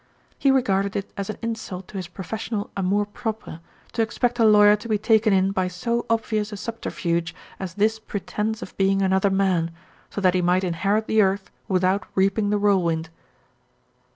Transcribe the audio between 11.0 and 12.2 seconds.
the earth without